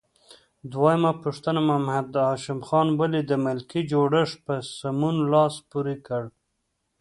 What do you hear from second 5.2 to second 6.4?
لاس پورې کړ؟